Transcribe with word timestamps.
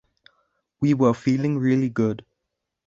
We 0.79 0.95
were 0.95 1.13
feeling 1.13 1.59
really 1.59 1.89
good. 1.89 2.25